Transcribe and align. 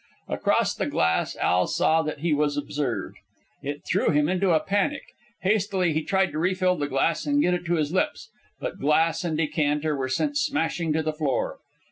Across 0.27 0.73
the 0.77 0.87
glass 0.87 1.35
Al 1.35 1.67
saw 1.67 2.01
that 2.01 2.21
he 2.21 2.33
was 2.33 2.57
observed. 2.57 3.17
It 3.61 3.85
threw 3.85 4.09
him 4.09 4.27
into 4.27 4.49
a 4.49 4.59
panic. 4.59 5.03
Hastily 5.41 5.93
he 5.93 6.01
tried 6.03 6.31
to 6.31 6.39
refill 6.39 6.75
the 6.75 6.87
glass 6.87 7.27
and 7.27 7.39
get 7.39 7.53
it 7.53 7.65
to 7.65 7.75
his 7.75 7.93
lips; 7.93 8.31
but 8.59 8.79
glass 8.79 9.23
and 9.23 9.37
decanter 9.37 9.95
were 9.95 10.09
sent 10.09 10.37
smashing 10.39 10.91
to 10.93 11.03
the 11.03 11.13
floor. 11.13 11.59